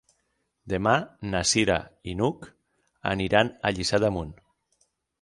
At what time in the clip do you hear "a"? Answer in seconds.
3.71-3.77